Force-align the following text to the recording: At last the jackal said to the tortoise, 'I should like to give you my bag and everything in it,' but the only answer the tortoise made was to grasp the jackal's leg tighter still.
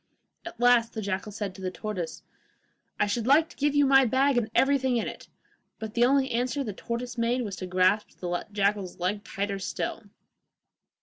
At 0.47 0.59
last 0.59 0.93
the 0.93 1.01
jackal 1.03 1.31
said 1.31 1.53
to 1.53 1.61
the 1.61 1.69
tortoise, 1.69 2.23
'I 2.99 3.05
should 3.05 3.27
like 3.27 3.49
to 3.49 3.55
give 3.55 3.75
you 3.75 3.85
my 3.85 4.03
bag 4.03 4.35
and 4.35 4.49
everything 4.55 4.97
in 4.97 5.07
it,' 5.07 5.27
but 5.77 5.93
the 5.93 6.05
only 6.05 6.31
answer 6.31 6.63
the 6.63 6.73
tortoise 6.73 7.19
made 7.19 7.43
was 7.43 7.55
to 7.57 7.67
grasp 7.67 8.19
the 8.19 8.47
jackal's 8.51 8.97
leg 8.97 9.23
tighter 9.23 9.59
still. 9.59 10.01